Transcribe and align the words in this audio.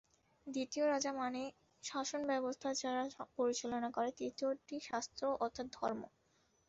দ্বিতীয় 0.47 0.85
রাজা, 0.87 1.11
মানে 1.15 1.41
শাসনব্যবস্থা 1.83 2.69
যারা 2.81 3.03
পরিচালনা 3.37 3.89
করে, 3.91 4.09
তৃতীয়টি 4.19 4.75
শাস্ত্র 4.89 5.21
অর্থাৎ 5.43 5.67
ধর্ম। 5.73 6.01